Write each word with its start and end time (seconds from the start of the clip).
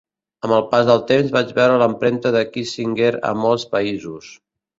Amb 0.45 0.53
el 0.55 0.63
pas 0.69 0.87
del 0.87 1.03
temps 1.11 1.29
vaig 1.35 1.51
veure 1.57 1.75
l'empremta 1.81 2.33
de 2.37 2.41
Kissinger 2.57 3.11
a 3.31 3.35
molts 3.45 3.69
països. 3.77 4.33